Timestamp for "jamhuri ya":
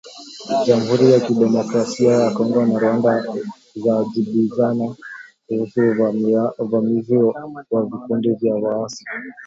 0.67-1.19